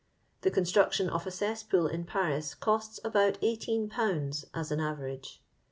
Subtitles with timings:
[0.41, 4.45] The construction of a cesspool in Paris costs about 18/.
[4.51, 5.43] as an average.